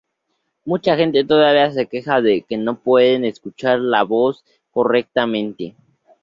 [0.65, 5.75] Mucha gente todavía se queja de que no pueden escuchar la voz correctamente.